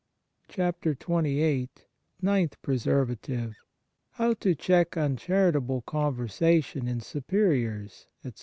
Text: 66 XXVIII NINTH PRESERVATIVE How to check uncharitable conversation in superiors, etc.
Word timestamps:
66 0.49 0.97
XXVIII 1.05 1.69
NINTH 2.23 2.59
PRESERVATIVE 2.63 3.53
How 4.13 4.33
to 4.33 4.55
check 4.55 4.97
uncharitable 4.97 5.83
conversation 5.83 6.87
in 6.87 7.01
superiors, 7.01 8.07
etc. 8.25 8.39